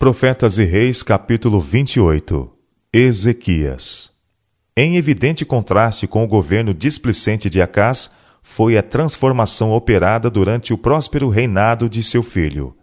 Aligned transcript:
Profetas 0.00 0.58
e 0.58 0.64
Reis, 0.64 1.02
capítulo 1.02 1.60
28 1.60 2.48
Ezequias 2.92 4.12
Em 4.76 4.96
evidente 4.96 5.44
contraste 5.44 6.06
com 6.06 6.22
o 6.22 6.28
governo 6.28 6.72
displicente 6.72 7.50
de 7.50 7.60
Acás, 7.60 8.12
foi 8.40 8.78
a 8.78 8.82
transformação 8.82 9.72
operada 9.72 10.30
durante 10.30 10.72
o 10.72 10.78
próspero 10.78 11.28
reinado 11.28 11.88
de 11.88 12.04
seu 12.04 12.22
filho. 12.22 12.76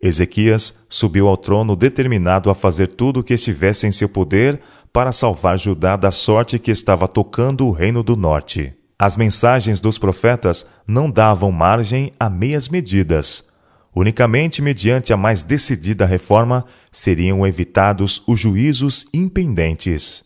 Ezequias 0.00 0.84
subiu 0.88 1.26
ao 1.26 1.36
trono 1.36 1.74
determinado 1.74 2.48
a 2.48 2.54
fazer 2.54 2.86
tudo 2.86 3.18
o 3.18 3.24
que 3.24 3.34
estivesse 3.34 3.88
em 3.88 3.90
seu 3.90 4.08
poder 4.08 4.60
para 4.92 5.10
salvar 5.10 5.58
Judá 5.58 5.96
da 5.96 6.12
sorte 6.12 6.60
que 6.60 6.70
estava 6.70 7.08
tocando 7.08 7.66
o 7.66 7.72
reino 7.72 8.04
do 8.04 8.14
norte. 8.14 8.72
As 8.96 9.16
mensagens 9.16 9.80
dos 9.80 9.98
profetas 9.98 10.64
não 10.86 11.10
davam 11.10 11.50
margem 11.50 12.12
a 12.20 12.30
meias 12.30 12.68
medidas 12.68 13.50
Unicamente 13.94 14.62
mediante 14.62 15.12
a 15.12 15.16
mais 15.16 15.42
decidida 15.42 16.06
reforma 16.06 16.64
seriam 16.90 17.46
evitados 17.46 18.22
os 18.26 18.40
juízos 18.40 19.06
impendentes. 19.12 20.24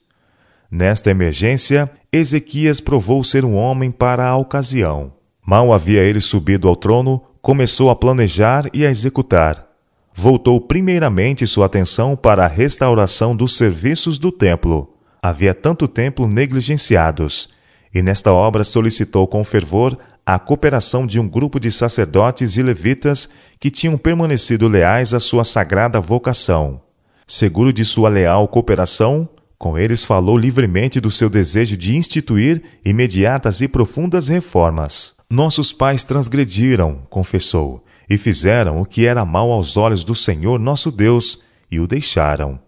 Nesta 0.71 1.11
emergência, 1.11 1.91
Ezequias 2.13 2.81
provou 2.81 3.25
ser 3.25 3.45
um 3.45 3.57
homem 3.57 3.91
para 3.91 4.27
a 4.27 4.37
ocasião. 4.37 5.13
Mal 5.45 5.73
havia 5.73 6.03
ele 6.03 6.21
subido 6.21 6.69
ao 6.69 6.77
trono, 6.77 7.23
começou 7.43 7.91
a 7.91 7.97
planejar 7.97 8.69
e 8.73 8.87
a 8.87 8.91
executar. 8.91 9.67
Voltou 10.15 10.61
primeiramente 10.61 11.47
sua 11.47 11.67
atenção 11.67 12.17
para 12.17 12.45
a 12.45 12.49
restauração 12.49 13.37
dos 13.37 13.57
serviços 13.57 14.19
do 14.19 14.33
templo. 14.33 14.95
Havia 15.23 15.53
tanto 15.53 15.87
templo 15.87 16.27
negligenciados, 16.27 17.51
e 17.93 18.01
nesta 18.01 18.33
obra 18.33 18.65
solicitou 18.65 19.27
com 19.27 19.43
fervor 19.45 19.99
a 20.29 20.41
cooperação 20.41 21.07
de 21.07 21.21
um 21.21 21.29
grupo 21.29 21.61
de 21.61 21.71
sacerdotes 21.71 22.57
e 22.57 22.63
levitas 22.63 23.29
que 23.61 23.71
tinham 23.71 23.97
permanecido 23.97 24.67
leais 24.67 25.15
à 25.15 25.21
sua 25.21 25.45
sagrada 25.45 26.01
vocação. 26.01 26.81
Seguro 27.29 27.73
de 27.73 27.85
sua 27.85 28.09
leal 28.09 28.49
cooperação, 28.49 29.29
com 29.57 29.79
eles 29.79 30.05
falou 30.05 30.37
livremente 30.37 31.01
do 31.01 31.13
seu 31.13 31.31
desejo 31.31 31.77
de 31.77 31.97
instituir 31.97 32.61
imediatas 32.85 33.61
e 33.61 33.69
profundas 33.69 34.27
reformas. 34.27 35.15
Nossos 35.31 35.73
pais 35.73 36.03
transgrediram, 36.03 37.03
confessou, 37.09 37.85
e 38.11 38.19
fizeram 38.19 38.81
o 38.81 38.85
que 38.85 39.07
era 39.07 39.25
mal 39.25 39.53
aos 39.53 39.77
olhos 39.77 40.05
do 40.05 40.15
Senhor 40.15 40.59
nosso 40.59 40.91
Deus, 40.91 41.45
e 41.71 41.79
o 41.79 41.87
deixaram. 41.87 42.59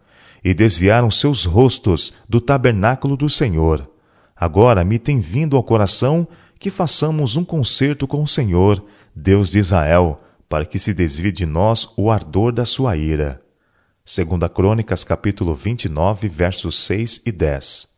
E 0.45 0.55
desviaram 0.55 1.11
seus 1.11 1.45
rostos 1.45 2.15
do 2.29 2.41
tabernáculo 2.41 3.17
do 3.17 3.29
Senhor. 3.29 3.89
Agora 4.37 4.85
me 4.85 4.99
tem 4.99 5.19
vindo 5.19 5.57
ao 5.57 5.63
coração 5.65 6.27
que 6.59 6.71
façamos 6.71 7.37
um 7.37 7.45
concerto 7.45 8.07
com 8.07 8.23
o 8.23 8.27
Senhor, 8.27 8.85
Deus 9.15 9.51
de 9.51 9.59
Israel, 9.59 10.21
para 10.49 10.67
que 10.67 10.79
se 10.79 10.93
desvie 10.93 11.31
de 11.31 11.47
nós 11.47 11.89
o 11.97 12.11
ardor 12.11 12.53
da 12.53 12.65
sua 12.65 12.97
ira. 12.97 13.39
Segunda 14.05 14.49
Crônicas, 14.49 15.05
capítulo 15.05 15.55
29, 15.55 16.29
versos 16.29 16.79
6 16.79 17.23
e 17.27 17.33
10. 17.33 17.89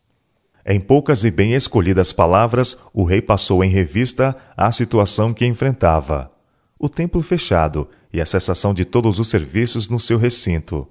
Em 0.67 0.79
poucas 0.79 1.25
e 1.25 1.31
bem 1.31 1.55
escolhidas 1.55 2.13
palavras, 2.13 2.77
o 2.93 3.05
rei 3.05 3.23
passou 3.23 3.65
em 3.65 3.71
revista 3.71 4.37
a 4.57 4.71
situação 4.71 5.33
que 5.33 5.47
enfrentava. 5.47 6.31
O 6.79 6.89
templo 6.89 7.23
fechado 7.23 7.89
e 8.13 8.21
a 8.21 8.27
cessação 8.27 8.75
de 8.75 8.85
todos 8.85 9.19
os 9.19 9.31
serviços 9.31 9.89
no 9.89 9.99
seu 9.99 10.19
recinto. 10.19 10.87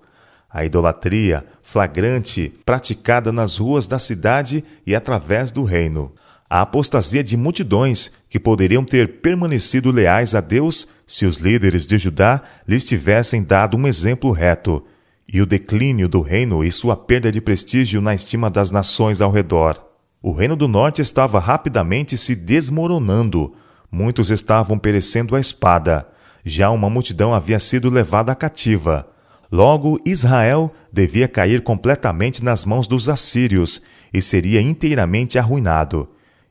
A 0.50 0.66
idolatria 0.66 1.46
flagrante 1.62 2.52
praticada 2.66 3.32
nas 3.32 3.58
ruas 3.58 3.86
da 3.86 4.00
cidade 4.00 4.64
e 4.88 4.96
através 4.96 5.52
do 5.52 5.64
reino 5.64 6.12
a 6.50 6.62
apostasia 6.62 7.24
de 7.24 7.38
multidões 7.38 8.12
que 8.28 8.40
poderiam 8.40 8.84
ter 8.84 9.22
permanecido 9.22 9.92
leais 9.92 10.34
a 10.34 10.42
Deus 10.42 10.88
se 11.06 11.26
os 11.26 11.38
líderes 11.38 11.86
de 11.86 11.98
Judá 12.00 12.42
lhes 12.68 12.86
tivessem 12.86 13.44
dado 13.44 13.78
um 13.78 13.88
exemplo 13.88 14.32
reto, 14.32 14.84
e 15.32 15.42
o 15.42 15.46
declínio 15.46 16.10
do 16.10 16.22
reino 16.22 16.64
e 16.64 16.72
sua 16.72 16.98
perda 16.98 17.32
de 17.32 17.40
prestígio 17.40 18.02
na 18.02 18.16
estima 18.16 18.50
das 18.50 18.72
nações 18.72 19.22
ao 19.22 19.32
redor. 19.32 19.80
O 20.24 20.32
reino 20.32 20.56
do 20.56 20.68
norte 20.68 21.04
estava 21.04 21.40
rapidamente 21.40 22.18
se 22.18 22.36
desmoronando. 22.36 23.54
Muitos 23.92 24.32
estavam 24.32 24.80
perecendo 24.80 25.36
à 25.36 25.40
espada. 25.40 26.08
Já 26.44 26.72
uma 26.72 26.90
multidão 26.90 27.32
havia 27.32 27.60
sido 27.60 27.92
levada 27.92 28.34
cativa. 28.34 29.08
Logo, 29.52 30.00
Israel 30.04 30.74
devia 30.92 31.28
cair 31.28 31.62
completamente 31.62 32.44
nas 32.44 32.66
mãos 32.66 32.88
dos 32.88 33.08
assírios 33.08 33.84
e 34.12 34.24
seria 34.24 34.60
inteiramente 34.60 35.38
arruinado. 35.38 36.10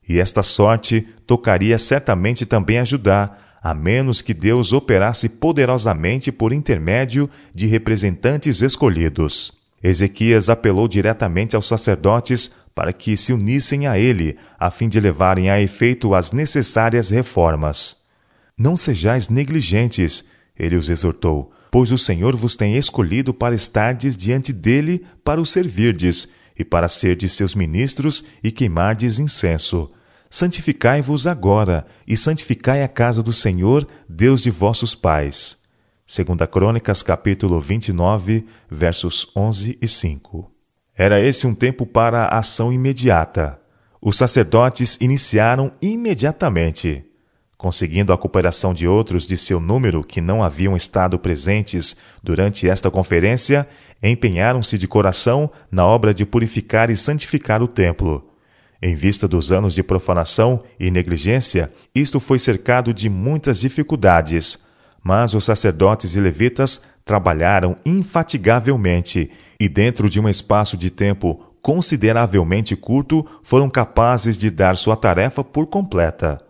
E 0.09 0.19
esta 0.19 0.43
sorte 0.43 1.07
tocaria 1.27 1.79
certamente 1.79 2.47
também 2.47 2.79
a 2.79 2.85
Judá, 2.85 3.37
a 3.63 3.75
menos 3.75 4.23
que 4.23 4.33
Deus 4.33 4.73
operasse 4.73 5.29
poderosamente 5.29 6.33
por 6.33 6.53
intermédio 6.53 7.29
de 7.55 7.67
representantes 7.67 8.63
escolhidos. 8.63 9.53
Ezequias 9.83 10.49
apelou 10.49 10.89
diretamente 10.89 11.55
aos 11.55 11.67
sacerdotes 11.67 12.51
para 12.75 12.93
que 12.93 13.17
se 13.17 13.33
unissem 13.33 13.87
a 13.87 13.99
ele, 13.99 14.37
a 14.59 14.71
fim 14.71 14.89
de 14.89 14.99
levarem 14.99 15.51
a 15.51 15.61
efeito 15.61 16.15
as 16.15 16.33
necessárias 16.33 17.11
reformas. 17.11 17.99
Não 18.57 18.77
sejais 18.77 19.29
negligentes, 19.29 20.25
ele 20.59 20.75
os 20.75 20.89
exortou, 20.89 21.53
pois 21.71 21.93
o 21.93 21.99
Senhor 21.99 22.35
vos 22.35 22.57
tem 22.57 22.77
escolhido 22.77 23.35
para 23.35 23.55
estardes 23.55 24.17
diante 24.17 24.53
dele 24.53 25.05
para 25.23 25.41
o 25.41 25.47
servirdes, 25.47 26.29
e 26.59 26.65
para 26.65 26.89
serdes 26.89 27.35
seus 27.35 27.55
ministros 27.55 28.25
e 28.43 28.51
queimardes 28.51 29.21
incenso 29.21 29.93
santificai-vos 30.31 31.27
agora 31.27 31.87
e 32.07 32.17
santificai 32.17 32.83
a 32.83 32.89
casa 32.89 33.23
do 33.23 33.33
Senhor, 33.33 33.87
Deus 34.09 34.43
de 34.43 34.51
vossos 34.51 34.95
pais. 34.95 35.63
Segunda 36.07 36.47
Crônicas, 36.47 37.03
capítulo 37.03 37.61
29, 37.61 38.47
versos 38.71 39.31
11 39.37 39.79
e 39.81 39.89
5. 39.89 40.51
Era 40.97 41.21
esse 41.21 41.47
um 41.47 41.55
tempo 41.55 41.87
para 41.87 42.25
a 42.25 42.39
ação 42.39 42.73
imediata. 42.73 43.61
Os 44.01 44.17
sacerdotes 44.17 44.97
iniciaram 45.01 45.73
imediatamente. 45.83 47.05
Conseguindo 47.57 48.13
a 48.13 48.19
cooperação 48.19 48.73
de 48.73 48.87
outros 48.87 49.27
de 49.27 49.37
seu 49.37 49.61
número 49.61 50.05
que 50.05 50.21
não 50.21 50.45
haviam 50.45 50.77
estado 50.77 51.19
presentes 51.19 51.97
durante 52.23 52.69
esta 52.69 52.91
conferência, 52.91 53.69
empenharam-se 54.03 54.79
de 54.79 54.87
coração 54.87 55.51
na 55.71 55.85
obra 55.85 56.15
de 56.15 56.25
purificar 56.25 56.89
e 56.89 56.97
santificar 56.97 57.61
o 57.61 57.67
templo 57.67 58.28
em 58.81 58.95
vista 58.95 59.27
dos 59.27 59.51
anos 59.51 59.75
de 59.75 59.83
profanação 59.83 60.63
e 60.79 60.91
negligência, 60.91 61.73
isto 61.95 62.21
foi 62.21 62.39
cercado 62.39 62.95
de 62.95 63.11
muitas 63.11 63.61
dificuldades, 63.61 64.59
mas 65.03 65.35
os 65.35 65.45
sacerdotes 65.45 66.15
e 66.15 66.21
levitas 66.21 66.83
trabalharam 67.05 67.75
infatigavelmente 67.85 69.31
e, 69.59 69.69
dentro 69.69 70.09
de 70.09 70.21
um 70.21 70.29
espaço 70.29 70.77
de 70.77 70.91
tempo 70.91 71.45
consideravelmente 71.61 72.77
curto, 72.77 73.27
foram 73.43 73.69
capazes 73.69 74.39
de 74.39 74.49
dar 74.49 74.77
sua 74.77 74.97
tarefa 74.97 75.43
por 75.43 75.67
completa. 75.67 76.41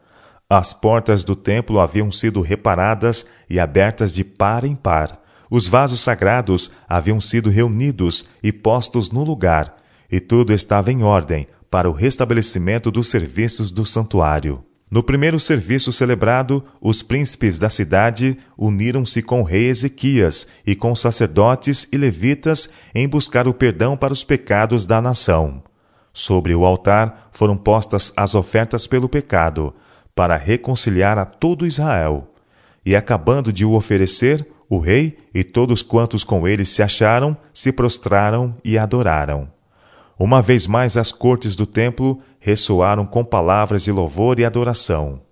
As 0.51 0.73
portas 0.73 1.25
do 1.25 1.35
templo 1.35 1.81
haviam 1.81 2.13
sido 2.13 2.41
reparadas 2.43 3.25
e 3.49 3.59
abertas 3.59 4.15
de 4.15 4.25
par 4.25 4.65
em 4.65 4.75
par. 4.75 5.19
Os 5.51 5.67
vasos 5.67 6.01
sagrados 6.01 6.71
haviam 6.87 7.21
sido 7.21 7.49
reunidos 7.49 8.27
e 8.43 8.53
postos 8.53 9.11
no 9.11 9.25
lugar, 9.25 9.75
e 10.11 10.21
tudo 10.21 10.53
estava 10.53 10.93
em 10.93 11.03
ordem 11.03 11.47
para 11.71 11.89
o 11.89 11.93
restabelecimento 11.93 12.91
dos 12.91 13.09
serviços 13.09 13.71
do 13.71 13.85
santuário. 13.85 14.65
No 14.91 15.03
primeiro 15.03 15.39
serviço 15.39 15.93
celebrado, 15.93 16.65
os 16.81 17.03
príncipes 17.03 17.59
da 17.59 17.69
cidade 17.69 18.39
uniram-se 18.57 19.21
com 19.21 19.43
o 19.43 19.45
rei 19.45 19.69
Ezequias 19.69 20.47
e 20.67 20.75
com 20.75 20.97
sacerdotes 20.97 21.87
e 21.93 21.99
levitas 21.99 22.71
em 22.95 23.07
buscar 23.07 23.47
o 23.47 23.53
perdão 23.53 23.99
para 23.99 24.15
os 24.15 24.25
pecados 24.25 24.87
da 24.87 25.03
nação. 25.03 25.63
Sobre 26.11 26.55
o 26.55 26.65
altar 26.65 27.29
foram 27.33 27.57
postas 27.57 28.13
as 28.17 28.35
ofertas 28.35 28.87
pelo 28.87 29.11
pecado, 29.11 29.75
para 30.15 30.37
reconciliar 30.37 31.19
a 31.19 31.27
todo 31.27 31.67
Israel. 31.67 32.33
E 32.85 32.97
acabando 32.97 33.53
de 33.53 33.67
o 33.67 33.75
oferecer, 33.75 34.45
o 34.71 34.79
rei 34.79 35.19
e 35.35 35.45
todos 35.45 35.83
quantos 35.83 36.25
com 36.25 36.49
ele 36.49 36.65
se 36.65 36.83
acharam 36.83 37.37
se 37.53 37.71
prostraram 37.71 38.55
e 38.65 38.79
adoraram. 38.79 39.58
Uma 40.19 40.43
vez 40.43 40.67
mais 40.67 40.97
as 40.97 41.13
cortes 41.13 41.55
do 41.55 41.65
templo 41.65 42.21
ressoaram 42.41 43.07
com 43.07 43.25
palavras 43.25 43.85
de 43.85 43.93
louvor 43.93 44.41
e 44.41 44.45
adoração. 44.45 45.23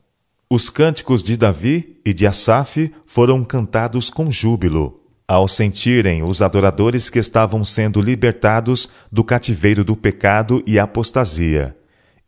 Os 0.48 0.70
cânticos 0.70 1.24
de 1.24 1.36
Davi 1.36 2.00
e 2.04 2.14
de 2.14 2.24
Asaf 2.24 2.92
foram 3.04 3.42
cantados 3.42 4.10
com 4.10 4.30
júbilo, 4.30 5.00
ao 5.26 5.48
sentirem 5.48 6.22
os 6.22 6.40
adoradores 6.40 7.10
que 7.10 7.18
estavam 7.18 7.64
sendo 7.64 8.00
libertados 8.00 8.88
do 9.10 9.24
cativeiro 9.24 9.82
do 9.82 9.96
pecado 9.96 10.62
e 10.64 10.78
apostasia. 10.78 11.76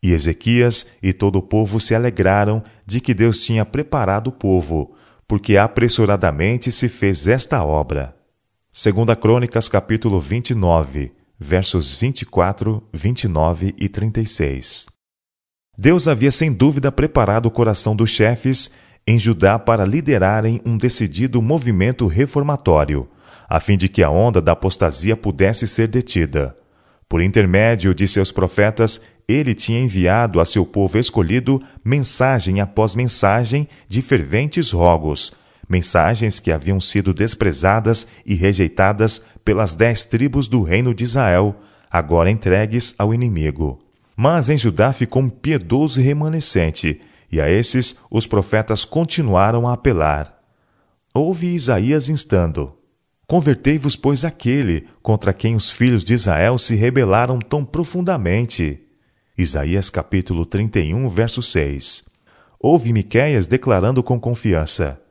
E 0.03 0.11
Ezequias 0.11 0.85
e 1.01 1.13
todo 1.13 1.37
o 1.37 1.41
povo 1.41 1.79
se 1.79 1.95
alegraram 1.95 2.61
de 2.85 2.99
que 2.99 3.13
Deus 3.13 3.41
tinha 3.41 3.63
preparado 3.63 4.27
o 4.27 4.33
povo, 4.33 4.93
porque 5.25 5.55
apressuradamente 5.55 6.73
se 6.73 6.89
fez 6.89 7.25
esta 7.25 7.63
obra. 7.63 8.13
Segunda 8.69 9.15
Crônicas 9.15 9.69
capítulo 9.69 10.19
29, 10.19 11.18
versos 11.39 11.95
24, 11.95 12.83
29 12.91 13.73
e 13.77 13.87
36. 13.87 14.87
Deus 15.77 16.07
havia 16.07 16.31
sem 16.31 16.51
dúvida 16.51 16.91
preparado 16.91 17.45
o 17.45 17.51
coração 17.51 17.95
dos 17.95 18.09
chefes 18.09 18.71
em 19.07 19.17
Judá 19.17 19.57
para 19.57 19.85
liderarem 19.85 20.61
um 20.65 20.77
decidido 20.77 21.41
movimento 21.41 22.05
reformatório. 22.05 23.07
a 23.51 23.59
fim 23.59 23.75
de 23.75 23.89
que 23.89 24.03
a 24.03 24.11
onda 24.11 24.39
da 24.39 24.51
apostasia 24.51 25.17
pudesse 25.17 25.65
ser 25.65 25.87
detida. 25.87 26.55
Por 27.07 27.19
intermédio 27.19 27.95
de 27.95 28.07
seus 28.07 28.31
profetas, 28.31 29.01
ele 29.27 29.55
tinha 29.55 29.79
enviado 29.79 30.39
a 30.39 30.45
seu 30.45 30.63
povo 30.63 30.99
escolhido 30.99 31.59
mensagem 31.83 32.61
após 32.61 32.93
mensagem 32.93 33.67
de 33.87 34.03
ferventes 34.03 34.69
rogos, 34.69 35.33
mensagens 35.67 36.39
que 36.39 36.51
haviam 36.51 36.79
sido 36.79 37.11
desprezadas 37.11 38.05
e 38.23 38.35
rejeitadas 38.35 39.23
pelas 39.49 39.73
dez 39.73 40.03
tribos 40.03 40.47
do 40.47 40.61
reino 40.61 40.93
de 40.93 41.03
Israel, 41.03 41.55
agora 41.89 42.29
entregues 42.29 42.93
ao 42.99 43.11
inimigo. 43.15 43.79
Mas 44.15 44.47
em 44.47 44.55
Judá 44.55 44.93
ficou 44.93 45.23
um 45.23 45.27
piedoso 45.27 45.99
remanescente, 45.99 47.01
e 47.31 47.41
a 47.41 47.49
esses 47.49 47.97
os 48.11 48.27
profetas 48.27 48.85
continuaram 48.85 49.67
a 49.67 49.73
apelar. 49.73 50.39
Ouve 51.15 51.47
Isaías 51.47 52.09
instando: 52.09 52.77
Convertei-vos, 53.25 53.95
pois, 53.95 54.23
àquele 54.23 54.87
contra 55.01 55.33
quem 55.33 55.55
os 55.55 55.71
filhos 55.71 56.03
de 56.03 56.13
Israel 56.13 56.59
se 56.59 56.75
rebelaram 56.75 57.39
tão 57.39 57.65
profundamente. 57.65 58.79
Isaías 59.35 59.89
capítulo 59.89 60.45
31, 60.45 61.09
verso 61.09 61.41
6. 61.41 62.05
Ouve 62.59 62.93
Miqueias 62.93 63.47
declarando 63.47 64.03
com 64.03 64.19
confiança: 64.19 65.01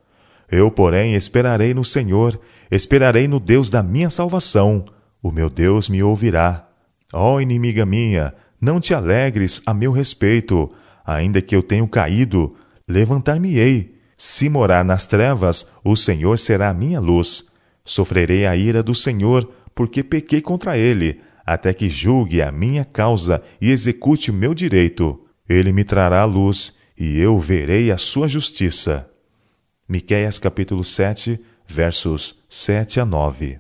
Eu, 0.51 0.71
porém, 0.71 1.15
esperarei 1.15 1.75
no 1.75 1.85
Senhor, 1.85 2.39
esperarei 2.71 3.29
no 3.29 3.39
Deus 3.39 3.69
da 3.69 3.83
minha 3.83 4.09
salvação. 4.09 4.85
O 5.23 5.31
meu 5.31 5.51
Deus 5.51 5.89
me 5.89 6.03
ouvirá. 6.03 6.69
Ó 7.13 7.41
inimiga 7.41 7.85
minha, 7.87 8.35
não 8.61 8.81
te 8.81 8.95
alegres 8.95 9.63
a 9.65 9.73
meu 9.73 9.93
respeito, 9.93 10.71
ainda 11.05 11.41
que 11.41 11.55
eu 11.55 11.63
tenha 11.63 11.87
caído, 11.87 12.55
levantar-me-ei. 12.87 13.95
Se 14.17 14.49
morar 14.49 14.85
nas 14.85 15.07
trevas, 15.07 15.71
o 15.85 15.95
Senhor 15.97 16.39
será 16.39 16.71
a 16.71 16.75
minha 16.75 17.01
luz. 17.01 17.47
Sofrerei 17.85 18.47
a 18.47 18.57
ira 18.57 18.83
do 18.83 18.95
Senhor, 18.95 19.49
porque 19.75 20.03
pequei 20.03 20.41
contra 20.41 20.77
ele, 20.77 21.21
até 21.47 21.73
que 21.73 21.89
julgue 21.89 22.43
a 22.43 22.51
minha 22.51 22.85
causa 22.85 23.43
e 23.61 23.71
execute 23.71 24.31
o 24.31 24.35
meu 24.35 24.53
direito. 24.53 25.25
Ele 25.49 25.73
me 25.73 25.85
trará 25.85 26.23
a 26.23 26.27
luz, 26.27 26.79
e 26.99 27.19
eu 27.19 27.39
verei 27.39 27.91
a 27.93 27.97
sua 27.97 28.27
justiça. 28.27 29.08
Miqueias 29.91 30.39
capítulo 30.39 30.85
7, 30.85 31.41
versos 31.67 32.41
7 32.47 33.01
a 33.01 33.07
9. 33.07 33.57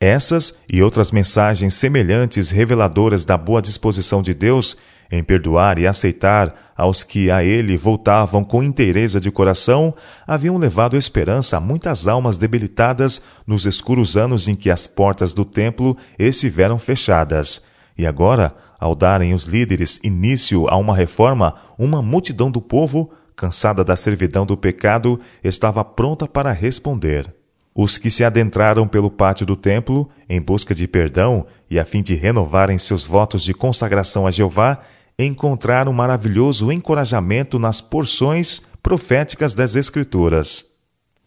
Essas 0.00 0.56
e 0.68 0.82
outras 0.82 1.12
mensagens 1.12 1.74
semelhantes 1.74 2.50
reveladoras 2.50 3.24
da 3.24 3.38
boa 3.38 3.62
disposição 3.62 4.24
de 4.24 4.34
Deus 4.34 4.76
em 5.08 5.22
perdoar 5.22 5.78
e 5.78 5.86
aceitar 5.86 6.72
aos 6.76 7.04
que 7.04 7.30
a 7.30 7.44
ele 7.44 7.76
voltavam 7.76 8.42
com 8.42 8.60
inteireza 8.60 9.20
de 9.20 9.30
coração, 9.30 9.94
haviam 10.26 10.58
levado 10.58 10.96
esperança 10.96 11.58
a 11.58 11.60
muitas 11.60 12.08
almas 12.08 12.36
debilitadas 12.36 13.22
nos 13.46 13.64
escuros 13.64 14.16
anos 14.16 14.48
em 14.48 14.56
que 14.56 14.68
as 14.68 14.88
portas 14.88 15.32
do 15.32 15.44
templo 15.44 15.96
estiveram 16.18 16.76
fechadas. 16.76 17.62
E 17.96 18.04
agora, 18.04 18.52
ao 18.80 18.96
darem 18.96 19.32
os 19.32 19.44
líderes 19.44 20.00
início 20.02 20.66
a 20.68 20.76
uma 20.76 20.96
reforma, 20.96 21.54
uma 21.78 22.02
multidão 22.02 22.50
do 22.50 22.60
povo, 22.60 23.12
cansada 23.42 23.82
da 23.82 23.96
servidão 23.96 24.46
do 24.46 24.56
pecado, 24.56 25.18
estava 25.42 25.84
pronta 25.84 26.28
para 26.28 26.52
responder. 26.52 27.34
Os 27.74 27.98
que 27.98 28.08
se 28.08 28.22
adentraram 28.22 28.86
pelo 28.86 29.10
pátio 29.10 29.44
do 29.44 29.56
templo, 29.56 30.08
em 30.28 30.40
busca 30.40 30.72
de 30.72 30.86
perdão 30.86 31.44
e 31.68 31.76
a 31.76 31.84
fim 31.84 32.04
de 32.04 32.14
renovarem 32.14 32.78
seus 32.78 33.04
votos 33.04 33.42
de 33.42 33.52
consagração 33.52 34.28
a 34.28 34.30
Jeová, 34.30 34.78
encontrar 35.18 35.88
um 35.88 35.92
maravilhoso 35.92 36.70
encorajamento 36.70 37.58
nas 37.58 37.80
porções 37.80 38.62
proféticas 38.80 39.56
das 39.56 39.74
Escrituras. 39.74 40.66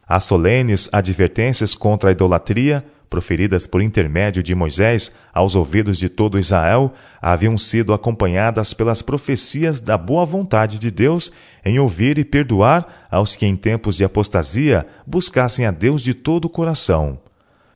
As 0.08 0.24
solenes 0.24 0.88
advertências 0.94 1.76
contra 1.76 2.12
a 2.12 2.14
idolatria, 2.14 2.86
proferidas 3.10 3.68
por 3.68 3.82
intermédio 3.82 4.44
de 4.44 4.54
Moisés 4.56 5.12
aos 5.34 5.56
ouvidos 5.56 5.98
de 5.98 6.10
todo 6.10 6.40
Israel, 6.40 6.94
haviam 7.22 7.58
sido 7.58 7.94
acompanhadas 7.94 8.74
pelas 8.74 9.02
profecias 9.02 9.80
da 9.80 9.98
boa 9.98 10.26
vontade 10.26 10.80
de 10.80 10.92
Deus 10.92 11.32
em 11.64 11.80
ouvir 11.80 12.18
e 12.18 12.26
perdoar 12.26 13.08
aos 13.10 13.36
que 13.36 13.46
em 13.46 13.56
tempos 13.56 13.96
de 13.96 14.04
apostasia 14.04 14.86
buscassem 15.06 15.66
a 15.66 15.72
Deus 15.72 16.02
de 16.02 16.14
todo 16.14 16.46
o 16.46 16.50
coração. 16.50 17.20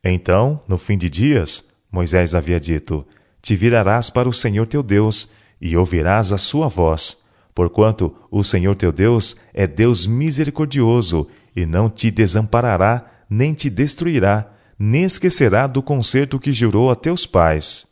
Então, 0.02 0.60
no 0.66 0.78
fim 0.78 0.96
de 0.96 1.10
dias, 1.10 1.64
Moisés 1.90 2.34
havia 2.34 2.58
dito: 2.58 3.06
Te 3.42 3.54
virarás 3.54 4.10
para 4.10 4.28
o 4.28 4.32
Senhor 4.32 4.66
teu 4.66 4.82
Deus 4.82 5.30
e 5.60 5.76
ouvirás 5.76 6.32
a 6.32 6.38
sua 6.38 6.68
voz, 6.68 7.18
porquanto 7.54 8.14
o 8.30 8.42
Senhor 8.42 8.74
teu 8.76 8.92
Deus 8.92 9.36
é 9.52 9.66
Deus 9.66 10.06
misericordioso 10.06 11.28
e 11.54 11.66
não 11.66 11.90
te 11.90 12.10
desamparará, 12.10 13.04
nem 13.28 13.52
te 13.52 13.68
destruirá, 13.68 14.50
nem 14.82 15.02
esquecerá 15.02 15.66
do 15.66 15.82
concerto 15.82 16.38
que 16.38 16.54
jurou 16.54 16.90
a 16.90 16.94
teus 16.94 17.26
pais. 17.26 17.86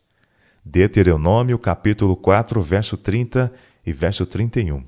Deuteronômio 0.64 1.58
capítulo 1.58 2.16
4, 2.16 2.62
verso 2.62 2.96
30 2.96 3.52
e 3.84 3.92
verso 3.92 4.24
31. 4.24 4.82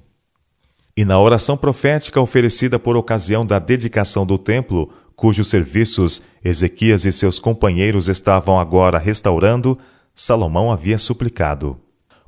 E 0.96 1.04
na 1.04 1.20
oração 1.20 1.58
profética 1.58 2.18
oferecida 2.18 2.78
por 2.78 2.96
ocasião 2.96 3.44
da 3.44 3.58
dedicação 3.58 4.24
do 4.24 4.38
templo, 4.38 4.90
cujos 5.14 5.48
serviços 5.48 6.22
Ezequias 6.42 7.04
e 7.04 7.12
seus 7.12 7.38
companheiros 7.38 8.08
estavam 8.08 8.58
agora 8.58 8.98
restaurando, 8.98 9.78
Salomão 10.14 10.72
havia 10.72 10.96
suplicado: 10.96 11.78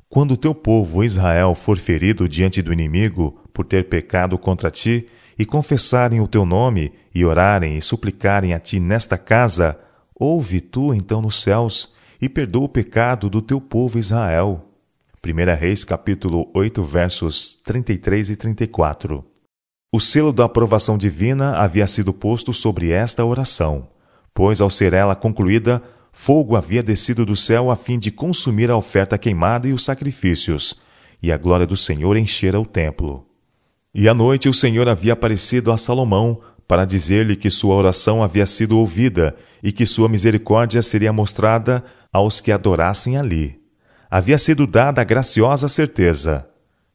quando 0.07 0.37
teu 0.37 0.53
povo 0.53 1.03
Israel 1.03 1.55
for 1.55 1.79
ferido 1.79 2.29
diante 2.29 2.61
do 2.61 2.71
inimigo 2.71 3.41
por 3.51 3.65
ter 3.65 3.89
pecado 3.89 4.37
contra 4.37 4.69
ti, 4.69 5.07
e 5.37 5.45
confessarem 5.45 6.21
o 6.21 6.27
teu 6.27 6.45
nome, 6.45 6.93
e 7.13 7.25
orarem 7.25 7.77
e 7.77 7.81
suplicarem 7.81 8.53
a 8.53 8.59
ti 8.59 8.79
nesta 8.79 9.17
casa, 9.17 9.79
ouve 10.15 10.61
tu 10.61 10.93
então 10.93 11.21
nos 11.21 11.41
céus, 11.41 11.93
e 12.21 12.29
perdoa 12.29 12.65
o 12.65 12.69
pecado 12.69 13.29
do 13.29 13.41
teu 13.41 13.59
povo 13.59 13.99
Israel. 13.99 14.69
1 15.25 15.55
Reis 15.59 15.83
capítulo 15.83 16.49
8, 16.53 16.83
versos 16.83 17.55
33 17.63 18.31
e 18.31 18.35
34. 18.35 19.25
O 19.91 19.99
selo 19.99 20.33
da 20.33 20.45
aprovação 20.45 20.97
divina 20.97 21.57
havia 21.57 21.85
sido 21.87 22.13
posto 22.13 22.51
sobre 22.51 22.91
esta 22.91 23.23
oração, 23.23 23.87
pois 24.33 24.59
ao 24.59 24.69
ser 24.69 24.93
ela 24.93 25.15
concluída, 25.15 25.81
fogo 26.11 26.55
havia 26.55 26.83
descido 26.83 27.25
do 27.25 27.35
céu 27.35 27.69
a 27.69 27.75
fim 27.75 27.99
de 27.99 28.11
consumir 28.11 28.69
a 28.71 28.75
oferta 28.75 29.17
queimada 29.17 29.67
e 29.67 29.73
os 29.73 29.83
sacrifícios, 29.83 30.81
e 31.21 31.31
a 31.31 31.37
glória 31.37 31.65
do 31.65 31.77
Senhor 31.77 32.17
enchera 32.17 32.59
o 32.59 32.65
templo. 32.65 33.25
E 33.95 34.09
à 34.09 34.13
noite 34.13 34.49
o 34.49 34.53
Senhor 34.53 34.89
havia 34.89 35.13
aparecido 35.13 35.71
a 35.71 35.77
Salomão 35.77 36.41
para 36.67 36.85
dizer-lhe 36.85 37.35
que 37.35 37.49
sua 37.49 37.75
oração 37.75 38.23
havia 38.23 38.45
sido 38.45 38.79
ouvida 38.79 39.35
e 39.61 39.71
que 39.71 39.85
sua 39.85 40.09
misericórdia 40.09 40.81
seria 40.81 41.13
mostrada 41.13 41.83
aos 42.11 42.41
que 42.41 42.51
adorassem 42.51 43.17
ali. 43.17 43.61
Havia 44.09 44.37
sido 44.37 44.65
dada 44.65 45.01
a 45.01 45.03
graciosa 45.03 45.69
certeza: 45.69 46.47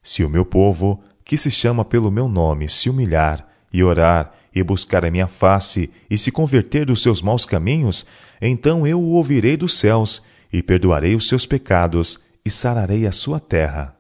se 0.03 0.25
o 0.25 0.29
meu 0.31 0.45
povo, 0.45 1.01
que 1.25 1.37
se 1.37 1.51
chama 1.51 1.85
pelo 1.85 2.11
meu 2.11 2.29
nome, 2.29 2.69
se 2.69 2.91
humilhar 2.91 3.47
e 3.73 3.85
orar 3.85 4.33
e 4.53 4.63
buscar 4.63 5.05
a 5.05 5.11
minha 5.11 5.29
face 5.29 5.91
e 6.11 6.19
se 6.19 6.33
converter 6.33 6.87
dos 6.87 7.03
seus 7.03 7.23
maus 7.23 7.47
caminhos, 7.47 8.07
então 8.41 8.87
eu 8.87 9.01
o 9.01 9.11
ouvirei 9.11 9.57
dos 9.57 9.79
céus 9.79 10.23
e 10.53 10.63
perdoarei 10.63 11.15
os 11.15 11.29
seus 11.29 11.47
pecados 11.47 12.19
e 12.45 12.51
sararei 12.51 13.07
a 13.07 13.13
sua 13.13 13.39
terra. 13.39 13.98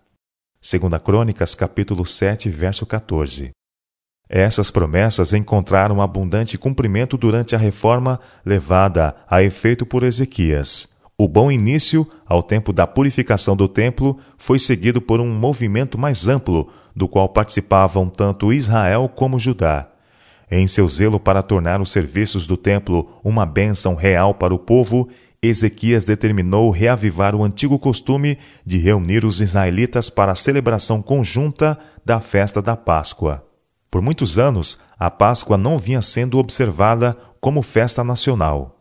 Segunda 0.60 0.98
Crônicas, 0.98 1.54
capítulo 1.54 2.04
7, 2.04 2.50
verso 2.50 2.84
14. 2.84 3.50
Essas 4.28 4.72
promessas 4.72 5.32
encontraram 5.32 6.02
abundante 6.02 6.58
cumprimento 6.58 7.16
durante 7.16 7.54
a 7.54 7.58
reforma 7.58 8.18
levada 8.44 9.14
a 9.30 9.40
efeito 9.40 9.86
por 9.86 10.02
Ezequias. 10.02 10.96
O 11.16 11.28
bom 11.28 11.50
início, 11.50 12.04
ao 12.26 12.42
tempo 12.42 12.72
da 12.72 12.88
purificação 12.88 13.56
do 13.56 13.68
templo, 13.68 14.18
foi 14.36 14.58
seguido 14.58 15.00
por 15.00 15.20
um 15.20 15.32
movimento 15.32 15.96
mais 15.96 16.26
amplo, 16.26 16.72
do 16.94 17.06
qual 17.06 17.28
participavam 17.28 18.08
tanto 18.08 18.52
Israel 18.52 19.08
como 19.08 19.38
Judá. 19.38 19.88
Em 20.50 20.66
seu 20.66 20.88
zelo 20.88 21.20
para 21.20 21.40
tornar 21.40 21.80
os 21.80 21.92
serviços 21.92 22.48
do 22.48 22.56
templo 22.56 23.20
uma 23.22 23.46
bênção 23.46 23.94
real 23.94 24.34
para 24.34 24.52
o 24.52 24.58
povo, 24.58 25.08
Ezequias 25.40 26.04
determinou 26.04 26.70
reavivar 26.70 27.34
o 27.34 27.44
antigo 27.44 27.78
costume 27.78 28.38
de 28.66 28.76
reunir 28.76 29.24
os 29.24 29.40
israelitas 29.40 30.10
para 30.10 30.32
a 30.32 30.34
celebração 30.34 31.00
conjunta 31.00 31.78
da 32.04 32.20
festa 32.20 32.60
da 32.60 32.76
Páscoa. 32.76 33.44
Por 33.88 34.02
muitos 34.02 34.36
anos, 34.36 34.78
a 34.98 35.10
Páscoa 35.10 35.56
não 35.56 35.78
vinha 35.78 36.02
sendo 36.02 36.38
observada 36.38 37.16
como 37.40 37.62
festa 37.62 38.02
nacional. 38.02 38.80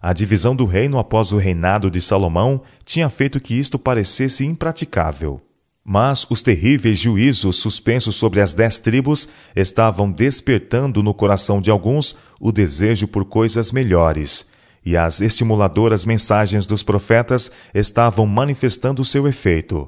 A 0.00 0.12
divisão 0.14 0.56
do 0.56 0.64
reino 0.64 0.98
após 0.98 1.30
o 1.30 1.36
reinado 1.36 1.90
de 1.90 2.00
Salomão 2.00 2.62
tinha 2.84 3.10
feito 3.10 3.38
que 3.38 3.54
isto 3.54 3.78
parecesse 3.78 4.46
impraticável. 4.46 5.42
Mas 5.84 6.26
os 6.30 6.40
terríveis 6.40 6.98
juízos 6.98 7.56
suspensos 7.56 8.16
sobre 8.16 8.40
as 8.40 8.54
dez 8.54 8.78
tribos 8.78 9.28
estavam 9.54 10.10
despertando 10.10 11.02
no 11.02 11.12
coração 11.12 11.60
de 11.60 11.70
alguns 11.70 12.16
o 12.40 12.50
desejo 12.50 13.08
por 13.08 13.24
coisas 13.24 13.72
melhores, 13.72 14.50
e 14.88 14.96
as 14.96 15.20
estimuladoras 15.20 16.06
mensagens 16.06 16.66
dos 16.66 16.82
profetas 16.82 17.50
estavam 17.74 18.26
manifestando 18.26 19.04
seu 19.04 19.28
efeito. 19.28 19.86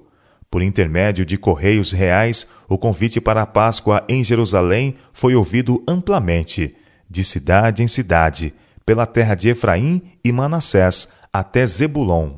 Por 0.51 0.61
intermédio 0.61 1.25
de 1.25 1.39
correios 1.39 1.91
reais, 1.91 2.47
o 2.69 2.77
convite 2.77 3.19
para 3.19 3.41
a 3.41 3.47
Páscoa 3.47 4.05
em 4.07 4.23
Jerusalém 4.23 4.97
foi 5.11 5.35
ouvido 5.35 5.83
amplamente, 5.89 6.77
de 7.09 7.25
cidade 7.25 7.83
em 7.83 7.89
cidade, 7.89 8.53
pela 8.85 9.07
terra 9.07 9.35
de 9.35 9.49
Efraim 9.49 10.03
e 10.23 10.31
Manassés, 10.31 11.09
até 11.33 11.67
Zebulon. 11.67 12.33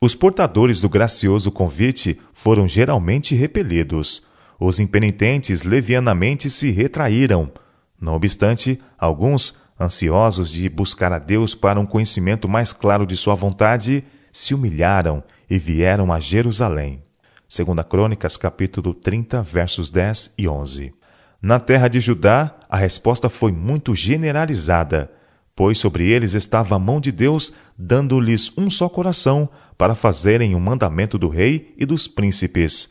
Os 0.00 0.14
portadores 0.14 0.80
do 0.80 0.88
gracioso 0.88 1.50
convite 1.50 2.18
foram 2.32 2.66
geralmente 2.66 3.34
repelidos. 3.34 4.22
Os 4.58 4.80
impenitentes 4.80 5.62
levianamente 5.62 6.48
se 6.48 6.70
retraíram. 6.70 7.52
Não 8.00 8.14
obstante, 8.14 8.80
alguns, 8.96 9.67
ansiosos 9.78 10.50
de 10.50 10.68
buscar 10.68 11.12
a 11.12 11.18
Deus 11.18 11.54
para 11.54 11.78
um 11.78 11.86
conhecimento 11.86 12.48
mais 12.48 12.72
claro 12.72 13.06
de 13.06 13.16
sua 13.16 13.34
vontade, 13.34 14.04
se 14.32 14.54
humilharam 14.54 15.22
e 15.48 15.58
vieram 15.58 16.12
a 16.12 16.20
Jerusalém. 16.20 17.02
Segunda 17.48 17.82
Crônicas, 17.82 18.36
capítulo 18.36 18.92
30, 18.92 19.42
versos 19.42 19.88
10 19.88 20.34
e 20.36 20.48
11. 20.48 20.92
Na 21.40 21.60
terra 21.60 21.88
de 21.88 22.00
Judá, 22.00 22.54
a 22.68 22.76
resposta 22.76 23.28
foi 23.28 23.52
muito 23.52 23.94
generalizada, 23.94 25.10
pois 25.54 25.78
sobre 25.78 26.10
eles 26.10 26.34
estava 26.34 26.76
a 26.76 26.78
mão 26.78 27.00
de 27.00 27.10
Deus, 27.10 27.52
dando-lhes 27.76 28.52
um 28.58 28.68
só 28.68 28.88
coração 28.88 29.48
para 29.78 29.94
fazerem 29.94 30.54
o 30.54 30.60
mandamento 30.60 31.16
do 31.16 31.28
rei 31.28 31.74
e 31.78 31.86
dos 31.86 32.06
príncipes, 32.06 32.90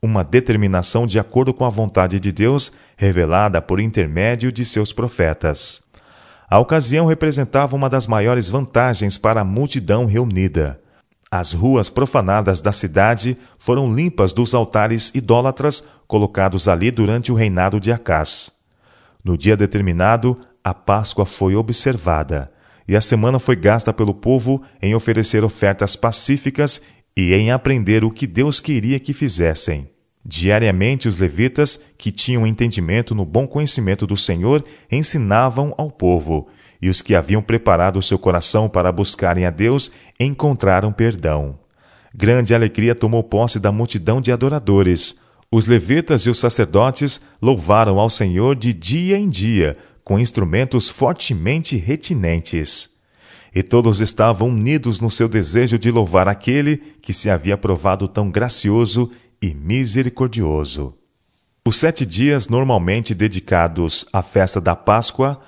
uma 0.00 0.22
determinação 0.22 1.06
de 1.06 1.18
acordo 1.18 1.52
com 1.52 1.64
a 1.64 1.70
vontade 1.70 2.20
de 2.20 2.30
Deus, 2.30 2.72
revelada 2.96 3.60
por 3.60 3.80
intermédio 3.80 4.52
de 4.52 4.64
seus 4.64 4.92
profetas. 4.92 5.82
A 6.48 6.58
ocasião 6.60 7.06
representava 7.06 7.74
uma 7.74 7.90
das 7.90 8.06
maiores 8.06 8.48
vantagens 8.48 9.18
para 9.18 9.40
a 9.40 9.44
multidão 9.44 10.06
reunida. 10.06 10.80
As 11.28 11.52
ruas 11.52 11.90
profanadas 11.90 12.60
da 12.60 12.70
cidade 12.70 13.36
foram 13.58 13.92
limpas 13.92 14.32
dos 14.32 14.54
altares 14.54 15.12
idólatras 15.12 15.82
colocados 16.06 16.68
ali 16.68 16.92
durante 16.92 17.32
o 17.32 17.34
reinado 17.34 17.80
de 17.80 17.90
Acás. 17.90 18.52
No 19.24 19.36
dia 19.36 19.56
determinado, 19.56 20.38
a 20.62 20.72
Páscoa 20.72 21.26
foi 21.26 21.56
observada, 21.56 22.52
e 22.86 22.94
a 22.94 23.00
semana 23.00 23.40
foi 23.40 23.56
gasta 23.56 23.92
pelo 23.92 24.14
povo 24.14 24.62
em 24.80 24.94
oferecer 24.94 25.42
ofertas 25.42 25.96
pacíficas 25.96 26.80
e 27.16 27.34
em 27.34 27.50
aprender 27.50 28.04
o 28.04 28.10
que 28.10 28.26
Deus 28.26 28.60
queria 28.60 29.00
que 29.00 29.12
fizessem. 29.12 29.90
Diariamente, 30.28 31.06
os 31.06 31.18
levitas, 31.18 31.78
que 31.96 32.10
tinham 32.10 32.44
entendimento 32.44 33.14
no 33.14 33.24
bom 33.24 33.46
conhecimento 33.46 34.08
do 34.08 34.16
Senhor, 34.16 34.64
ensinavam 34.90 35.72
ao 35.78 35.88
povo, 35.88 36.48
e 36.82 36.88
os 36.88 37.00
que 37.00 37.14
haviam 37.14 37.40
preparado 37.40 38.02
seu 38.02 38.18
coração 38.18 38.68
para 38.68 38.90
buscarem 38.90 39.46
a 39.46 39.50
Deus 39.50 39.92
encontraram 40.18 40.92
perdão. 40.92 41.56
Grande 42.12 42.56
alegria 42.56 42.92
tomou 42.92 43.22
posse 43.22 43.60
da 43.60 43.70
multidão 43.70 44.20
de 44.20 44.32
adoradores. 44.32 45.20
Os 45.48 45.64
levitas 45.64 46.22
e 46.22 46.30
os 46.30 46.40
sacerdotes 46.40 47.20
louvaram 47.40 48.00
ao 48.00 48.10
Senhor 48.10 48.56
de 48.56 48.72
dia 48.72 49.16
em 49.16 49.30
dia, 49.30 49.76
com 50.02 50.18
instrumentos 50.18 50.88
fortemente 50.88 51.76
retinentes. 51.76 52.90
E 53.54 53.62
todos 53.62 54.00
estavam 54.00 54.48
unidos 54.48 55.00
no 55.00 55.08
seu 55.10 55.28
desejo 55.28 55.78
de 55.78 55.90
louvar 55.90 56.26
aquele 56.26 56.78
que 57.00 57.12
se 57.12 57.30
havia 57.30 57.56
provado 57.56 58.08
tão 58.08 58.28
gracioso 58.28 59.10
e 59.40 59.54
misericordioso. 59.54 60.94
Os 61.66 61.76
sete 61.76 62.06
dias 62.06 62.48
normalmente 62.48 63.14
dedicados 63.14 64.06
à 64.12 64.22
festa 64.22 64.60
da 64.60 64.76
Páscoa 64.76 65.40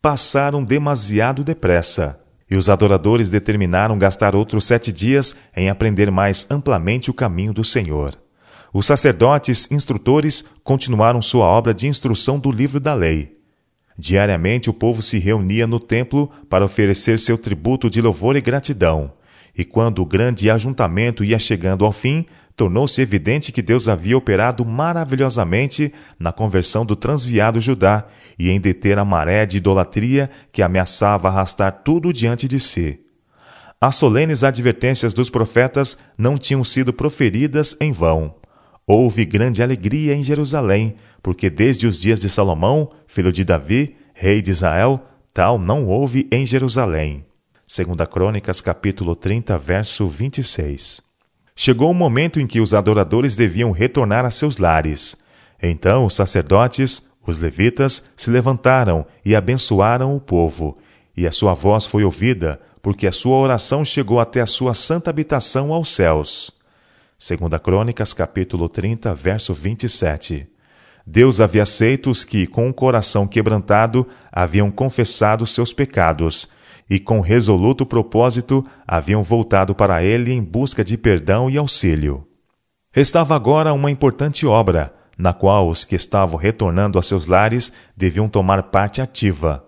passaram 0.00 0.62
demasiado 0.62 1.42
depressa, 1.42 2.20
e 2.50 2.56
os 2.56 2.68
adoradores 2.68 3.30
determinaram 3.30 3.96
gastar 3.96 4.36
outros 4.36 4.64
sete 4.64 4.92
dias 4.92 5.34
em 5.56 5.70
aprender 5.70 6.10
mais 6.10 6.46
amplamente 6.50 7.10
o 7.10 7.14
caminho 7.14 7.54
do 7.54 7.64
Senhor. 7.64 8.18
Os 8.74 8.86
sacerdotes 8.86 9.70
instrutores 9.70 10.44
continuaram 10.64 11.22
sua 11.22 11.46
obra 11.46 11.72
de 11.72 11.86
instrução 11.86 12.38
do 12.38 12.50
livro 12.50 12.80
da 12.80 12.94
lei. 12.94 13.38
Diariamente 13.96 14.70
o 14.70 14.72
povo 14.72 15.02
se 15.02 15.18
reunia 15.18 15.66
no 15.66 15.78
templo 15.78 16.30
para 16.48 16.64
oferecer 16.64 17.18
seu 17.18 17.38
tributo 17.38 17.88
de 17.88 18.00
louvor 18.00 18.36
e 18.36 18.40
gratidão. 18.40 19.12
E 19.56 19.64
quando 19.64 20.00
o 20.00 20.06
grande 20.06 20.50
ajuntamento 20.50 21.22
ia 21.22 21.38
chegando 21.38 21.84
ao 21.84 21.92
fim, 21.92 22.24
tornou-se 22.56 23.00
evidente 23.00 23.52
que 23.52 23.62
Deus 23.62 23.88
havia 23.88 24.16
operado 24.16 24.64
maravilhosamente 24.64 25.92
na 26.18 26.32
conversão 26.32 26.84
do 26.84 26.94
transviado 26.94 27.60
Judá 27.60 28.06
e 28.38 28.50
em 28.50 28.60
deter 28.60 28.98
a 28.98 29.04
maré 29.04 29.46
de 29.46 29.58
idolatria 29.58 30.30
que 30.50 30.62
ameaçava 30.62 31.28
arrastar 31.28 31.82
tudo 31.84 32.12
diante 32.12 32.46
de 32.46 32.60
si. 32.60 33.00
As 33.80 33.96
solenes 33.96 34.44
advertências 34.44 35.12
dos 35.12 35.28
profetas 35.28 35.96
não 36.16 36.38
tinham 36.38 36.62
sido 36.62 36.92
proferidas 36.92 37.76
em 37.80 37.90
vão. 37.90 38.36
Houve 38.86 39.24
grande 39.24 39.62
alegria 39.62 40.14
em 40.14 40.22
Jerusalém, 40.22 40.94
porque 41.22 41.50
desde 41.50 41.86
os 41.86 42.00
dias 42.00 42.20
de 42.20 42.28
Salomão, 42.28 42.90
filho 43.06 43.32
de 43.32 43.44
Davi, 43.44 43.96
rei 44.14 44.40
de 44.40 44.50
Israel, 44.50 45.00
tal 45.32 45.58
não 45.58 45.86
houve 45.86 46.28
em 46.30 46.46
Jerusalém. 46.46 47.24
Segunda 47.66 48.06
Crônicas, 48.06 48.60
capítulo 48.60 49.16
30, 49.16 49.56
verso 49.58 50.06
26. 50.06 51.11
Chegou 51.54 51.90
o 51.90 51.94
momento 51.94 52.40
em 52.40 52.46
que 52.46 52.60
os 52.60 52.72
adoradores 52.72 53.36
deviam 53.36 53.70
retornar 53.70 54.24
a 54.24 54.30
seus 54.30 54.56
lares. 54.56 55.18
Então 55.62 56.06
os 56.06 56.14
sacerdotes, 56.14 57.10
os 57.26 57.38
levitas, 57.38 58.04
se 58.16 58.30
levantaram 58.30 59.06
e 59.24 59.36
abençoaram 59.36 60.16
o 60.16 60.20
povo, 60.20 60.78
e 61.16 61.26
a 61.26 61.32
sua 61.32 61.54
voz 61.54 61.86
foi 61.86 62.04
ouvida, 62.04 62.60
porque 62.80 63.06
a 63.06 63.12
sua 63.12 63.36
oração 63.36 63.84
chegou 63.84 64.18
até 64.18 64.40
a 64.40 64.46
sua 64.46 64.74
santa 64.74 65.10
habitação 65.10 65.72
aos 65.72 65.94
céus. 65.94 66.52
Segunda 67.18 67.58
Crônicas, 67.58 68.12
capítulo 68.12 68.68
30, 68.68 69.14
verso 69.14 69.54
27. 69.54 70.48
Deus 71.06 71.40
havia 71.40 71.62
aceito 71.62 72.10
os 72.10 72.24
que, 72.24 72.46
com 72.46 72.68
o 72.68 72.74
coração 72.74 73.28
quebrantado, 73.28 74.06
haviam 74.32 74.70
confessado 74.70 75.46
seus 75.46 75.72
pecados 75.72 76.48
e 76.92 77.00
com 77.00 77.22
resoluto 77.22 77.86
propósito 77.86 78.62
haviam 78.86 79.22
voltado 79.22 79.74
para 79.74 80.04
ele 80.04 80.30
em 80.30 80.42
busca 80.42 80.84
de 80.84 80.98
perdão 80.98 81.48
e 81.48 81.56
auxílio. 81.56 82.28
Restava 82.92 83.34
agora 83.34 83.72
uma 83.72 83.90
importante 83.90 84.46
obra, 84.46 84.92
na 85.16 85.32
qual 85.32 85.70
os 85.70 85.86
que 85.86 85.94
estavam 85.94 86.38
retornando 86.38 86.98
a 86.98 87.02
seus 87.02 87.26
lares 87.26 87.72
deviam 87.96 88.28
tomar 88.28 88.64
parte 88.64 89.00
ativa. 89.00 89.64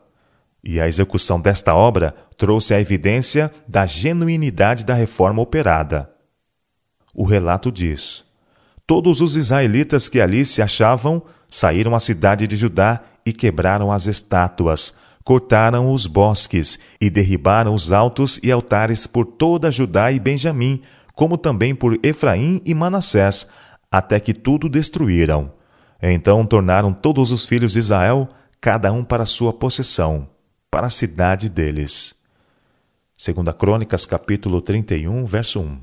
E 0.62 0.78
a 0.78 0.86
execução 0.86 1.40
desta 1.40 1.74
obra 1.74 2.14
trouxe 2.36 2.74
a 2.74 2.80
evidência 2.80 3.50
da 3.66 3.86
genuinidade 3.86 4.84
da 4.84 4.92
reforma 4.92 5.40
operada. 5.40 6.10
O 7.14 7.24
relato 7.24 7.72
diz: 7.72 8.22
Todos 8.86 9.22
os 9.22 9.34
israelitas 9.34 10.10
que 10.10 10.20
ali 10.20 10.44
se 10.44 10.60
achavam 10.60 11.22
saíram 11.48 11.94
à 11.94 12.00
cidade 12.00 12.46
de 12.46 12.54
Judá 12.54 13.00
e 13.24 13.32
quebraram 13.32 13.90
as 13.90 14.06
estátuas, 14.06 14.92
cortaram 15.24 15.90
os 15.90 16.06
bosques 16.06 16.78
e 17.00 17.08
derribaram 17.08 17.74
os 17.74 17.90
altos 17.90 18.38
e 18.42 18.52
altares 18.52 19.06
por 19.06 19.24
toda 19.24 19.72
Judá 19.72 20.12
e 20.12 20.20
Benjamim, 20.20 20.82
como 21.14 21.38
também 21.38 21.74
por 21.74 21.98
Efraim 22.02 22.60
e 22.64 22.74
Manassés, 22.74 23.48
até 23.90 24.20
que 24.20 24.34
tudo 24.34 24.68
destruíram. 24.68 25.50
Então 26.02 26.44
tornaram 26.44 26.92
todos 26.92 27.32
os 27.32 27.46
filhos 27.46 27.72
de 27.72 27.78
Israel, 27.78 28.28
cada 28.60 28.92
um 28.92 29.02
para 29.02 29.24
sua 29.24 29.52
possessão, 29.52 30.28
para 30.70 30.88
a 30.88 30.90
cidade 30.90 31.48
deles. 31.48 32.14
Segunda 33.16 33.52
Crônicas, 33.54 34.04
capítulo 34.04 34.60
31, 34.60 35.24
verso 35.24 35.60
1. 35.60 35.78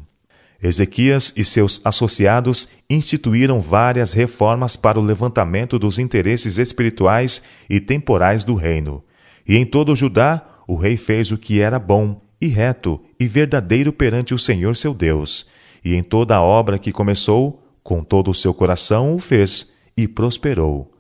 Ezequias 0.62 1.34
e 1.36 1.44
seus 1.44 1.82
associados 1.84 2.68
instituíram 2.88 3.60
várias 3.60 4.14
reformas 4.14 4.76
para 4.76 5.00
o 5.00 5.02
levantamento 5.02 5.80
dos 5.80 5.98
interesses 5.98 6.60
espirituais 6.60 7.42
e 7.68 7.80
temporais 7.80 8.44
do 8.44 8.54
reino 8.54 9.04
e 9.48 9.58
em 9.58 9.66
todo 9.66 9.92
o 9.92 9.96
Judá 9.96 10.46
o 10.68 10.76
rei 10.76 10.98
fez 10.98 11.32
o 11.32 11.38
que 11.38 11.60
era 11.60 11.80
bom 11.80 12.22
e 12.40 12.48
reto 12.48 13.00
e 13.20 13.28
verdadeiro 13.28 13.94
perante 13.94 14.34
o 14.34 14.40
Senhor 14.40 14.76
seu 14.76 14.94
Deus, 14.94 15.48
e 15.84 15.94
em 15.94 16.02
toda 16.02 16.36
a 16.36 16.42
obra 16.42 16.80
que 16.80 16.92
começou, 16.92 17.64
com 17.84 18.04
todo 18.04 18.32
o 18.32 18.36
seu 18.36 18.54
coração 18.54 19.14
o 19.14 19.20
fez, 19.20 19.74
e 19.96 20.08
prosperou. 20.08 20.92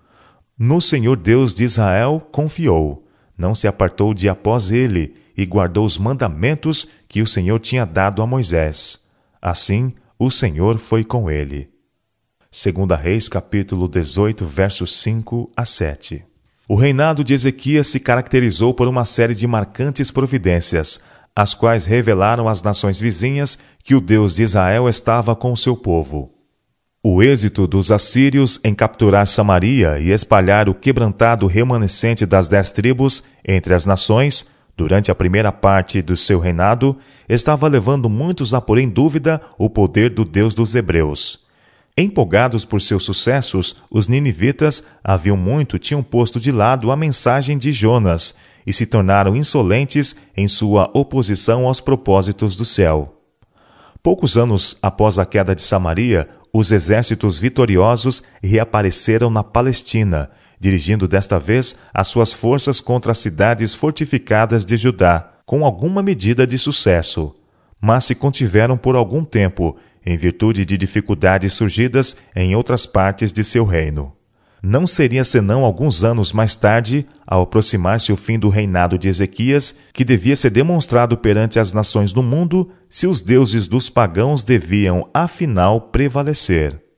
No 0.57 0.79
Senhor 0.79 1.17
Deus 1.17 1.53
de 1.53 1.63
Israel 1.63 2.21
confiou, 2.31 3.07
não 3.37 3.55
se 3.55 3.67
apartou 3.67 4.13
de 4.13 4.29
após 4.29 4.71
ele, 4.71 5.15
e 5.35 5.45
guardou 5.45 5.85
os 5.85 5.97
mandamentos 5.97 6.87
que 7.07 7.21
o 7.21 7.27
Senhor 7.27 7.59
tinha 7.59 7.85
dado 7.85 8.21
a 8.21 8.27
Moisés. 8.27 9.07
Assim, 9.41 9.93
o 10.19 10.29
Senhor 10.29 10.77
foi 10.77 11.03
com 11.03 11.31
ele. 11.31 11.69
Segunda 12.51 12.95
Reis, 12.95 13.27
capítulo 13.27 13.87
18, 13.87 14.45
versos 14.45 15.01
5 15.01 15.51
a 15.55 15.65
7. 15.65 16.30
O 16.71 16.75
reinado 16.75 17.21
de 17.21 17.33
Ezequias 17.33 17.89
se 17.89 17.99
caracterizou 17.99 18.73
por 18.73 18.87
uma 18.87 19.03
série 19.03 19.35
de 19.35 19.45
marcantes 19.45 20.09
providências, 20.09 21.01
as 21.35 21.53
quais 21.53 21.83
revelaram 21.83 22.47
às 22.47 22.63
nações 22.63 22.97
vizinhas 22.97 23.57
que 23.83 23.93
o 23.93 23.99
Deus 23.99 24.35
de 24.35 24.43
Israel 24.43 24.87
estava 24.87 25.35
com 25.35 25.51
o 25.51 25.57
seu 25.57 25.75
povo. 25.75 26.31
O 27.03 27.21
êxito 27.21 27.67
dos 27.67 27.91
assírios 27.91 28.57
em 28.63 28.73
capturar 28.73 29.27
Samaria 29.27 29.99
e 29.99 30.11
espalhar 30.11 30.69
o 30.69 30.73
quebrantado 30.73 31.45
remanescente 31.45 32.25
das 32.25 32.47
dez 32.47 32.71
tribos 32.71 33.21
entre 33.45 33.73
as 33.73 33.85
nações, 33.85 34.45
durante 34.77 35.11
a 35.11 35.15
primeira 35.15 35.51
parte 35.51 36.01
do 36.01 36.15
seu 36.15 36.39
reinado, 36.39 36.97
estava 37.27 37.67
levando 37.67 38.09
muitos 38.09 38.53
a 38.53 38.61
pôr 38.61 38.77
em 38.77 38.87
dúvida 38.87 39.41
o 39.57 39.69
poder 39.69 40.11
do 40.11 40.23
Deus 40.23 40.55
dos 40.55 40.73
Hebreus. 40.73 41.50
Empolgados 41.97 42.63
por 42.63 42.81
seus 42.81 43.03
sucessos, 43.03 43.75
os 43.89 44.07
ninivitas 44.07 44.83
haviam 45.03 45.35
muito 45.35 45.77
tinham 45.77 46.01
posto 46.01 46.39
de 46.39 46.51
lado 46.51 46.89
a 46.89 46.95
mensagem 46.95 47.57
de 47.57 47.71
Jonas 47.73 48.33
e 48.65 48.71
se 48.71 48.85
tornaram 48.85 49.35
insolentes 49.35 50.15
em 50.35 50.47
sua 50.47 50.89
oposição 50.93 51.67
aos 51.67 51.81
propósitos 51.81 52.55
do 52.55 52.63
céu. 52.63 53.17
Poucos 54.01 54.37
anos 54.37 54.77
após 54.81 55.19
a 55.19 55.25
queda 55.25 55.53
de 55.53 55.61
Samaria, 55.61 56.29
os 56.53 56.71
exércitos 56.71 57.39
vitoriosos 57.39 58.23
reapareceram 58.41 59.29
na 59.29 59.43
Palestina, 59.43 60.31
dirigindo 60.59 61.07
desta 61.07 61.39
vez 61.39 61.75
as 61.93 62.07
suas 62.07 62.33
forças 62.33 62.79
contra 62.79 63.11
as 63.11 63.17
cidades 63.17 63.73
fortificadas 63.73 64.65
de 64.65 64.77
Judá, 64.77 65.31
com 65.45 65.65
alguma 65.65 66.01
medida 66.01 66.47
de 66.47 66.57
sucesso, 66.57 67.35
mas 67.79 68.05
se 68.05 68.15
contiveram 68.15 68.77
por 68.77 68.95
algum 68.95 69.23
tempo, 69.23 69.77
em 70.05 70.17
virtude 70.17 70.65
de 70.65 70.77
dificuldades 70.77 71.53
surgidas 71.53 72.15
em 72.35 72.55
outras 72.55 72.85
partes 72.85 73.31
de 73.31 73.43
seu 73.43 73.65
reino. 73.65 74.13
Não 74.63 74.85
seria 74.85 75.23
senão 75.23 75.65
alguns 75.65 76.03
anos 76.03 76.31
mais 76.31 76.53
tarde, 76.53 77.07
ao 77.25 77.41
aproximar-se 77.41 78.11
o 78.11 78.15
fim 78.15 78.37
do 78.37 78.47
reinado 78.47 78.95
de 78.95 79.07
Ezequias, 79.07 79.73
que 79.91 80.05
devia 80.05 80.35
ser 80.35 80.51
demonstrado 80.51 81.17
perante 81.17 81.59
as 81.59 81.73
nações 81.73 82.13
do 82.13 82.21
mundo 82.21 82.69
se 82.87 83.07
os 83.07 83.21
deuses 83.21 83.67
dos 83.67 83.89
pagãos 83.89 84.43
deviam 84.43 85.09
afinal 85.13 85.81
prevalecer. 85.81 86.90